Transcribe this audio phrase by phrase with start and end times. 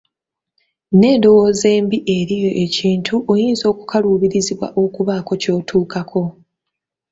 [0.99, 6.21] N'endowooza embi eri ekintu, oyinza okukaluubirizibwa okubaako ky'otuukako.